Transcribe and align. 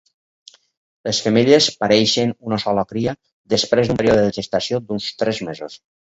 Les 1.07 1.19
femelles 1.25 1.67
pareixen 1.83 2.33
una 2.49 2.59
sola 2.65 2.85
cria 2.93 3.15
després 3.57 3.93
d'un 3.93 4.01
període 4.01 4.27
de 4.31 4.35
gestació 4.41 4.83
d'uns 4.89 5.13
tres 5.23 5.45
mesos. 5.53 5.79